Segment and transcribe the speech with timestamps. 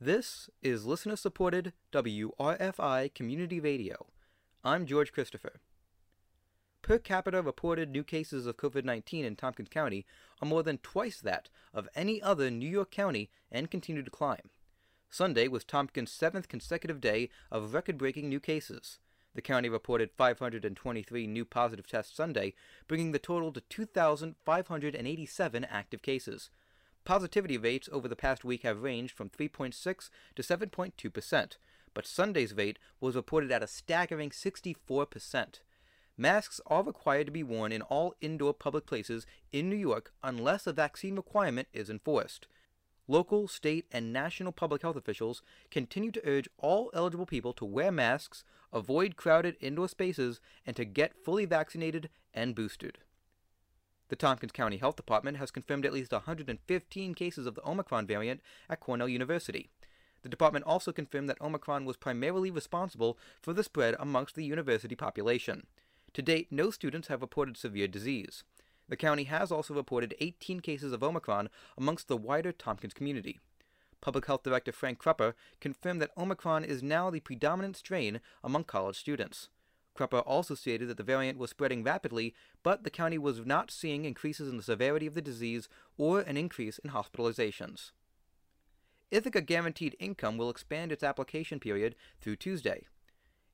[0.00, 4.08] This is listener supported WRFI Community Radio.
[4.62, 5.54] I'm George Christopher.
[6.82, 10.04] Per capita reported new cases of COVID 19 in Tompkins County
[10.42, 14.50] are more than twice that of any other New York county and continue to climb.
[15.08, 18.98] Sunday was Tompkins' seventh consecutive day of record breaking new cases.
[19.34, 22.52] The county reported 523 new positive tests Sunday,
[22.86, 26.50] bringing the total to 2,587 active cases.
[27.06, 31.56] Positivity rates over the past week have ranged from 3.6 to 7.2 percent,
[31.94, 35.60] but Sunday's rate was reported at a staggering 64 percent.
[36.18, 40.66] Masks are required to be worn in all indoor public places in New York unless
[40.66, 42.48] a vaccine requirement is enforced.
[43.06, 47.92] Local, state, and national public health officials continue to urge all eligible people to wear
[47.92, 52.98] masks, avoid crowded indoor spaces, and to get fully vaccinated and boosted.
[54.08, 58.40] The Tompkins County Health Department has confirmed at least 115 cases of the Omicron variant
[58.70, 59.68] at Cornell University.
[60.22, 64.94] The department also confirmed that Omicron was primarily responsible for the spread amongst the university
[64.94, 65.66] population.
[66.14, 68.44] To date, no students have reported severe disease.
[68.88, 73.40] The county has also reported 18 cases of Omicron amongst the wider Tompkins community.
[74.00, 78.96] Public Health Director Frank Kruppa confirmed that Omicron is now the predominant strain among college
[78.96, 79.48] students.
[79.96, 84.04] Kruppa also stated that the variant was spreading rapidly, but the county was not seeing
[84.04, 87.92] increases in the severity of the disease or an increase in hospitalizations.
[89.10, 92.86] Ithaca Guaranteed Income will expand its application period through Tuesday.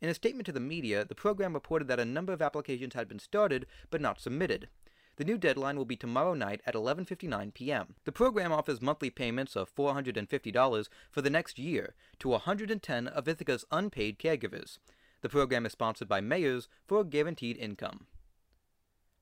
[0.00, 3.08] In a statement to the media, the program reported that a number of applications had
[3.08, 4.68] been started but not submitted.
[5.16, 7.94] The new deadline will be tomorrow night at 11:59 p.m.
[8.04, 13.64] The program offers monthly payments of $450 for the next year to 110 of Ithaca's
[13.70, 14.78] unpaid caregivers.
[15.22, 18.06] The program is sponsored by Mayors for a Guaranteed Income.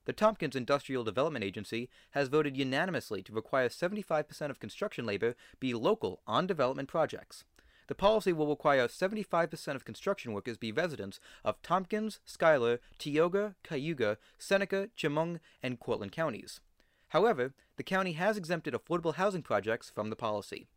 [0.05, 5.73] The Tompkins Industrial Development Agency has voted unanimously to require 75% of construction labor be
[5.73, 7.43] local on development projects.
[7.87, 14.17] The policy will require 75% of construction workers be residents of Tompkins, Schuyler, Tioga, Cayuga,
[14.37, 16.61] Seneca, Chemung, and Cortland counties.
[17.09, 20.67] However, the county has exempted affordable housing projects from the policy.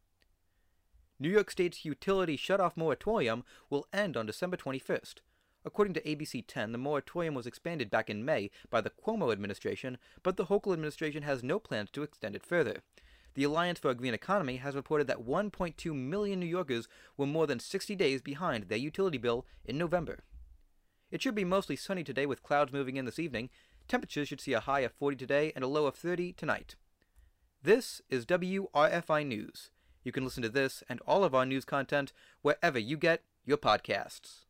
[1.20, 5.14] New York State's utility shutoff moratorium will end on December 21st.
[5.64, 9.98] According to ABC 10, the moratorium was expanded back in May by the Cuomo administration,
[10.22, 12.82] but the Hochul administration has no plans to extend it further.
[13.34, 16.86] The Alliance for a Green Economy has reported that 1.2 million New Yorkers
[17.16, 20.20] were more than 60 days behind their utility bill in November.
[21.10, 23.50] It should be mostly sunny today with clouds moving in this evening.
[23.88, 26.76] Temperatures should see a high of 40 today and a low of 30 tonight.
[27.60, 29.70] This is WRFI News.
[30.08, 33.58] You can listen to this and all of our news content wherever you get your
[33.58, 34.46] podcasts.